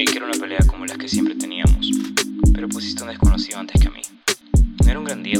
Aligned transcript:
Creí 0.00 0.12
que 0.12 0.16
era 0.16 0.28
una 0.28 0.38
pelea 0.38 0.60
como 0.66 0.86
las 0.86 0.96
que 0.96 1.06
siempre 1.10 1.34
teníamos, 1.34 1.90
pero 2.54 2.66
pusiste 2.70 3.02
un 3.02 3.10
desconocido 3.10 3.58
antes 3.58 3.78
que 3.78 3.88
a 3.88 3.90
mí. 3.90 4.00
No 4.82 4.90
era 4.90 4.98
un 4.98 5.04
gran 5.04 5.22
día, 5.22 5.38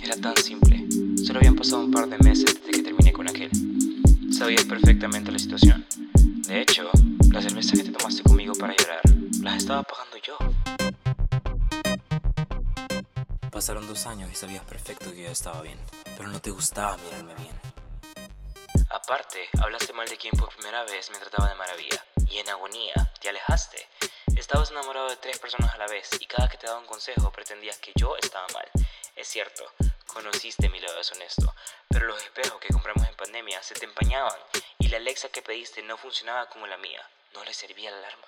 era 0.00 0.14
tan 0.14 0.36
simple. 0.36 0.86
Solo 1.26 1.40
habían 1.40 1.56
pasado 1.56 1.80
un 1.80 1.90
par 1.90 2.08
de 2.08 2.16
meses 2.18 2.44
desde 2.44 2.70
que 2.70 2.82
terminé 2.84 3.12
con 3.12 3.28
aquel. 3.28 3.50
Sabías 4.32 4.62
perfectamente 4.66 5.32
la 5.32 5.38
situación. 5.40 5.84
De 6.46 6.60
hecho, 6.60 6.88
las 7.32 7.42
cervezas 7.42 7.72
que 7.72 7.86
te 7.86 7.90
tomaste 7.90 8.22
conmigo 8.22 8.54
para 8.54 8.72
llorar, 8.76 9.00
las 9.42 9.56
estaba 9.56 9.82
pagando 9.82 10.16
yo. 10.18 10.38
Pasaron 13.50 13.84
dos 13.88 14.06
años 14.06 14.30
y 14.32 14.36
sabías 14.36 14.62
perfecto 14.62 15.12
que 15.12 15.24
yo 15.24 15.30
estaba 15.30 15.60
bien, 15.62 15.78
pero 16.16 16.28
no 16.28 16.38
te 16.38 16.50
gustaba 16.50 16.96
mirarme 16.98 17.34
bien. 17.34 17.56
Aparte, 18.90 19.38
hablaste 19.60 19.92
mal 19.92 20.08
de 20.08 20.16
quien 20.16 20.36
por 20.38 20.54
primera 20.54 20.84
vez 20.84 21.10
me 21.10 21.18
trataba 21.18 21.48
de 21.48 21.56
maravilla, 21.56 22.04
y 22.30 22.38
en 22.38 22.48
agonía 22.48 22.94
te 23.20 23.28
alejaste. 23.28 23.88
Estabas 24.36 24.70
enamorado 24.70 25.08
de 25.08 25.16
tres 25.16 25.38
personas 25.38 25.74
a 25.74 25.78
la 25.78 25.86
vez, 25.86 26.08
y 26.20 26.26
cada 26.26 26.48
que 26.48 26.56
te 26.56 26.66
daba 26.66 26.78
un 26.78 26.86
consejo 26.86 27.32
pretendías 27.32 27.78
que 27.78 27.92
yo 27.96 28.16
estaba 28.16 28.46
mal. 28.54 28.68
Es 29.16 29.28
cierto, 29.28 29.72
conociste 30.06 30.68
mi 30.68 30.80
lado 30.80 30.96
deshonesto, 30.96 31.54
pero 31.88 32.06
los 32.06 32.22
espejos 32.22 32.60
que 32.60 32.72
compramos 32.72 33.08
en 33.08 33.16
pandemia 33.16 33.62
se 33.62 33.74
te 33.74 33.84
empañaban, 33.84 34.38
y 34.78 34.88
la 34.88 34.98
Alexa 34.98 35.28
que 35.28 35.42
pediste 35.42 35.82
no 35.82 35.96
funcionaba 35.96 36.48
como 36.48 36.66
la 36.66 36.76
mía. 36.76 37.02
No 37.34 37.44
le 37.44 37.52
servía 37.52 37.90
la 37.90 37.98
alarma. 37.98 38.26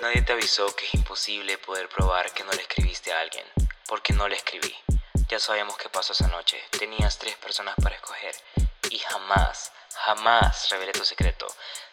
Nadie 0.00 0.22
te 0.22 0.32
avisó 0.32 0.74
que 0.76 0.86
es 0.86 0.94
imposible 0.94 1.58
poder 1.58 1.88
probar 1.88 2.32
que 2.32 2.44
no 2.44 2.52
le 2.52 2.62
escribiste 2.62 3.12
a 3.12 3.20
alguien, 3.20 3.44
porque 3.86 4.12
no 4.12 4.28
le 4.28 4.36
escribí. 4.36 4.74
Ya 5.28 5.38
sabíamos 5.38 5.76
qué 5.76 5.88
pasó 5.88 6.12
esa 6.12 6.28
noche. 6.28 6.60
Tenías 6.70 7.18
tres 7.18 7.36
personas 7.36 7.74
para 7.82 7.94
escoger 7.94 8.34
jamás, 9.08 9.72
jamás 9.94 10.68
revelé 10.70 10.92
tu 10.92 11.04
secreto. 11.04 11.46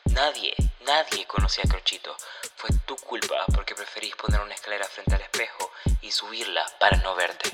Nadie, 0.05 0.55
nadie 0.85 1.25
conocía 1.27 1.63
a 1.65 1.69
Crochito. 1.69 2.15
Fue 2.55 2.69
tu 2.85 2.95
culpa 2.95 3.45
porque 3.53 3.75
preferís 3.75 4.15
poner 4.15 4.41
una 4.41 4.53
escalera 4.53 4.85
frente 4.85 5.15
al 5.15 5.21
espejo 5.21 5.71
y 6.01 6.11
subirla 6.11 6.65
para 6.79 6.97
no 6.97 7.15
verte. 7.15 7.51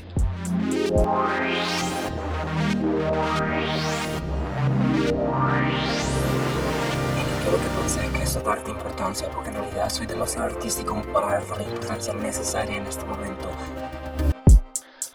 Quiero 7.42 7.58
que 7.58 7.70
penses 7.78 8.12
que 8.12 8.24
eso 8.24 8.40
darte 8.42 8.72
importancia 8.72 9.30
porque 9.30 9.50
en 9.50 9.56
realidad 9.56 9.90
soy 9.90 10.06
demasiado 10.06 10.46
artístico 10.46 10.90
como 10.90 11.14
para 11.14 11.40
darte 11.40 11.56
la 11.58 11.64
importancia 11.64 12.14
necesaria 12.14 12.78
en 12.78 12.88
este 12.88 13.04
momento. 13.06 13.50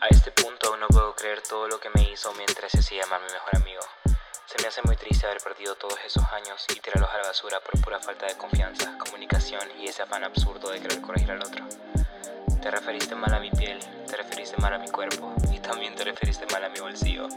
A 0.01 0.07
este 0.09 0.31
punto 0.33 0.69
aún 0.69 0.81
no 0.81 0.89
puedo 0.89 1.15
creer 1.15 1.43
todo 1.43 1.69
lo 1.69 1.81
que 1.81 1.91
me 1.91 2.03
hizo 2.03 2.33
mientras 2.35 2.71
se 2.73 2.79
hacía 2.81 3.05
mi 3.07 3.33
mejor 3.33 3.57
amigo. 3.57 3.81
Se 4.49 4.57
me 4.63 4.69
hace 4.69 4.81
muy 4.81 4.97
triste 4.97 5.27
haber 5.27 5.43
perdido 5.43 5.75
todos 5.75 5.99
esos 6.07 6.25
años 6.33 6.65
y 6.75 6.81
tirarlos 6.81 7.11
a 7.11 7.19
la 7.19 7.25
basura 7.25 7.61
por 7.61 7.79
pura 7.83 8.01
falta 8.01 8.25
de 8.25 8.35
confianza, 8.35 8.97
comunicación 8.97 9.61
y 9.79 9.89
ese 9.89 10.01
afán 10.01 10.25
absurdo 10.25 10.71
de 10.71 10.81
querer 10.81 11.03
corregir 11.03 11.33
al 11.33 11.43
otro. 11.43 11.67
Te 12.63 12.71
referiste 12.71 13.15
mal 13.15 13.35
a 13.35 13.41
mi 13.41 13.51
piel, 13.51 13.79
te 14.09 14.17
referiste 14.17 14.57
mal 14.57 14.73
a 14.73 14.79
mi 14.79 14.89
cuerpo 14.89 15.35
y 15.53 15.59
también 15.59 15.95
te 15.95 16.05
referiste 16.05 16.47
mal 16.51 16.65
a 16.65 16.71
mi 16.71 16.81
bolsillo. 16.81 17.29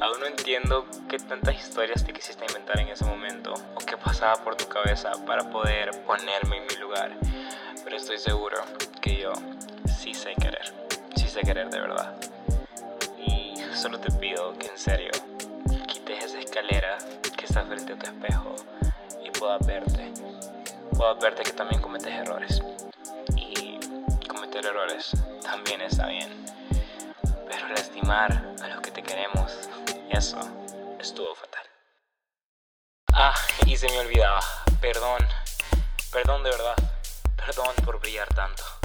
Aún 0.00 0.18
no 0.18 0.26
entiendo 0.26 0.88
qué 1.08 1.20
tantas 1.20 1.54
historias 1.54 2.04
te 2.04 2.12
quisiste 2.12 2.44
inventar 2.44 2.80
en 2.80 2.88
ese 2.88 3.04
momento 3.04 3.54
o 3.76 3.78
qué 3.86 3.96
pasaba 3.96 4.34
por 4.42 4.56
tu 4.56 4.66
cabeza 4.66 5.12
para 5.26 5.48
poder 5.48 5.92
ponerme 6.06 6.56
en 6.56 6.66
mi 6.66 6.74
lugar. 6.74 7.16
Pero 7.84 7.96
estoy 7.96 8.18
seguro 8.18 8.64
que 9.00 9.16
yo 9.16 9.32
sí 9.86 10.12
sé 10.12 10.34
querer, 10.34 10.74
sí 11.14 11.28
sé 11.28 11.42
querer 11.42 11.70
de 11.70 11.78
verdad. 11.78 12.16
Y 13.16 13.54
solo 13.76 14.00
te 14.00 14.10
pido 14.10 14.58
que 14.58 14.66
en 14.66 14.76
serio 14.76 15.12
quites 16.16 16.30
esa 16.30 16.40
escalera 16.40 16.98
que 17.36 17.44
está 17.44 17.64
frente 17.64 17.92
a 17.92 17.98
tu 17.98 18.06
espejo 18.06 18.56
y 19.22 19.30
puedas 19.30 19.64
verte. 19.66 20.12
Puedas 20.96 21.18
verte 21.20 21.42
que 21.42 21.52
también 21.52 21.80
cometes 21.80 22.12
errores. 22.12 22.62
Y 23.36 23.78
cometer 24.26 24.64
errores 24.64 25.10
también 25.42 25.80
está 25.82 26.06
bien. 26.06 26.44
Pero 27.48 27.68
lastimar 27.68 28.54
a 28.62 28.68
los 28.68 28.80
que 28.80 28.90
te 28.90 29.02
queremos, 29.02 29.68
eso 30.10 30.38
estuvo 30.98 31.34
fatal. 31.34 31.66
Ah, 33.12 33.34
y 33.66 33.76
se 33.76 33.88
me 33.88 33.98
olvidaba. 34.00 34.40
Perdón. 34.80 35.20
Perdón 36.12 36.42
de 36.42 36.50
verdad. 36.50 36.76
Perdón 37.36 37.74
por 37.84 38.00
brillar 38.00 38.28
tanto. 38.28 38.75